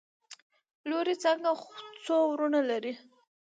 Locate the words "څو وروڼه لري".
2.05-2.93